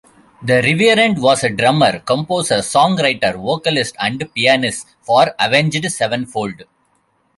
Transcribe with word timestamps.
The 0.41 0.63
Reverend 0.63 1.21
was 1.21 1.43
a 1.43 1.51
drummer, 1.51 1.99
composer, 1.99 2.55
songwriter, 2.63 3.35
vocalist 3.35 3.95
and 3.99 4.23
pianist 4.33 4.95
for 4.99 5.31
Avenged 5.37 5.91
Sevenfold. 5.91 6.63